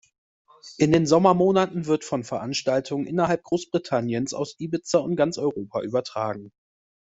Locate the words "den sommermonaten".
0.91-1.85